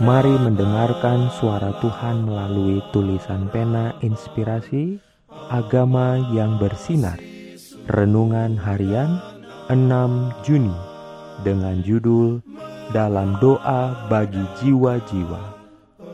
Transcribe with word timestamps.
Mari 0.00 0.32
mendengarkan 0.32 1.28
suara 1.28 1.76
Tuhan 1.76 2.24
melalui 2.24 2.80
tulisan 2.88 3.52
pena 3.52 3.92
inspirasi 4.00 4.96
agama 5.52 6.16
yang 6.32 6.56
bersinar. 6.56 7.20
Renungan 7.84 8.56
harian 8.56 9.20
6 9.68 10.32
Juni 10.40 10.72
dengan 11.44 11.84
judul 11.84 12.40
Dalam 12.96 13.36
Doa 13.44 14.08
Bagi 14.08 14.40
Jiwa-Jiwa. 14.64 15.60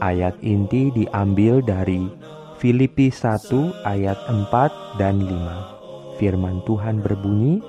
Ayat 0.03 0.35
inti 0.43 0.91
diambil 0.91 1.63
dari 1.63 2.11
Filipi 2.59 3.15
1 3.15 3.71
ayat 3.87 4.19
4 4.27 4.99
dan 4.99 5.23
5. 5.23 6.19
Firman 6.19 6.59
Tuhan 6.67 7.07
berbunyi, 7.07 7.63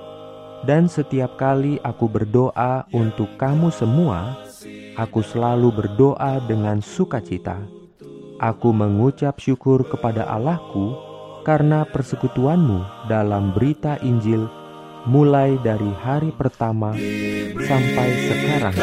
"Dan 0.66 0.90
setiap 0.90 1.38
kali 1.38 1.78
aku 1.86 2.10
berdoa 2.10 2.90
untuk 2.90 3.30
kamu 3.38 3.70
semua, 3.70 4.34
Aku 4.98 5.22
selalu 5.22 5.70
berdoa 5.70 6.42
dengan 6.42 6.82
sukacita. 6.82 7.62
Aku 8.42 8.74
mengucap 8.74 9.38
syukur 9.38 9.86
kepada 9.86 10.26
Allahku 10.26 10.98
karena 11.46 11.86
persekutuanmu 11.86 13.06
dalam 13.06 13.54
berita 13.54 13.94
Injil 14.02 14.50
mulai 15.06 15.54
dari 15.62 15.86
hari 16.02 16.34
pertama 16.34 16.98
sampai 17.62 18.08
sekarang 18.26 18.74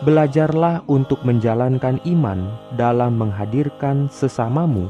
Belajarlah 0.00 0.88
untuk 0.88 1.20
menjalankan 1.28 2.00
iman 2.08 2.56
dalam 2.72 3.20
menghadirkan 3.20 4.08
sesamamu 4.08 4.88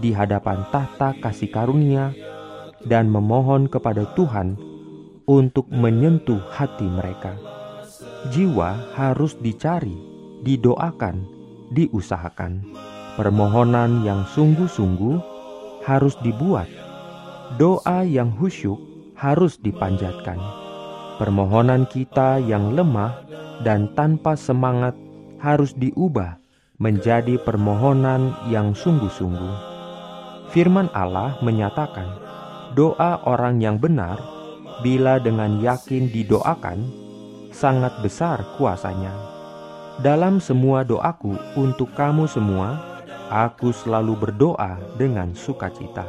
di 0.00 0.16
hadapan 0.16 0.64
tahta 0.72 1.12
kasih 1.20 1.52
karunia 1.52 2.16
dan 2.88 3.12
memohon 3.12 3.68
kepada 3.68 4.08
Tuhan 4.16 4.56
untuk 5.28 5.68
menyentuh 5.68 6.40
hati 6.48 6.88
mereka. 6.88 7.36
Jiwa 8.32 8.96
harus 8.96 9.36
dicari, 9.36 9.94
didoakan, 10.40 11.28
diusahakan. 11.76 12.64
Permohonan 13.20 14.08
yang 14.08 14.24
sungguh-sungguh 14.32 15.20
harus 15.84 16.16
dibuat. 16.24 16.68
Doa 17.60 18.08
yang 18.08 18.32
khusyuk 18.32 18.80
harus 19.16 19.60
dipanjatkan 19.60 20.65
Permohonan 21.16 21.88
kita 21.88 22.36
yang 22.44 22.76
lemah 22.76 23.24
dan 23.64 23.88
tanpa 23.96 24.36
semangat 24.36 24.92
harus 25.40 25.72
diubah 25.72 26.36
menjadi 26.76 27.40
permohonan 27.40 28.36
yang 28.52 28.76
sungguh-sungguh. 28.76 29.54
Firman 30.52 30.92
Allah 30.92 31.40
menyatakan, 31.40 32.04
doa 32.76 33.24
orang 33.24 33.64
yang 33.64 33.80
benar 33.80 34.20
bila 34.84 35.16
dengan 35.16 35.56
yakin 35.64 36.12
didoakan 36.12 36.84
sangat 37.48 37.96
besar 38.04 38.44
kuasanya. 38.60 39.12
Dalam 40.04 40.36
semua 40.36 40.84
doaku 40.84 41.32
untuk 41.56 41.96
kamu 41.96 42.28
semua, 42.28 42.76
aku 43.32 43.72
selalu 43.72 44.20
berdoa 44.20 44.76
dengan 45.00 45.32
sukacita. 45.32 46.04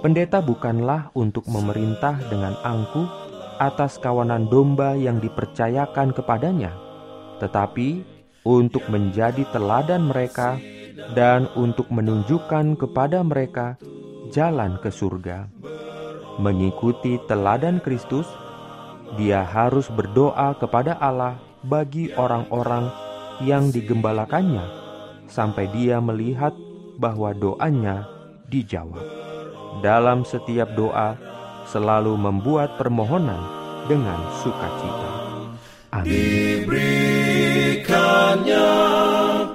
Pendeta 0.00 0.40
bukanlah 0.40 1.12
untuk 1.12 1.44
memerintah 1.44 2.16
dengan 2.32 2.56
angkuh 2.64 3.29
atas 3.60 4.00
kawanan 4.00 4.48
domba 4.48 4.96
yang 4.96 5.20
dipercayakan 5.20 6.16
kepadanya, 6.16 6.72
tetapi 7.44 8.00
untuk 8.48 8.80
menjadi 8.88 9.44
teladan 9.52 10.08
mereka 10.08 10.56
dan 11.12 11.44
untuk 11.52 11.92
menunjukkan 11.92 12.80
kepada 12.80 13.20
mereka 13.20 13.76
jalan 14.32 14.80
ke 14.80 14.88
surga. 14.88 15.52
Mengikuti 16.40 17.20
teladan 17.28 17.84
Kristus, 17.84 18.24
dia 19.20 19.44
harus 19.44 19.92
berdoa 19.92 20.56
kepada 20.56 20.96
Allah 20.96 21.36
bagi 21.60 22.08
orang-orang 22.16 22.88
yang 23.44 23.68
digembalakannya, 23.68 24.64
sampai 25.28 25.68
dia 25.76 26.00
melihat 26.00 26.56
bahwa 26.96 27.36
doanya 27.36 28.08
dijawab. 28.48 29.04
Dalam 29.84 30.24
setiap 30.24 30.72
doa, 30.72 31.14
selalu 31.70 32.18
membuat 32.18 32.74
permohonan 32.74 33.38
dengan 33.86 34.18
sukacita. 34.42 35.38
Amin. 35.94 36.66
Diberikannya 36.66 38.74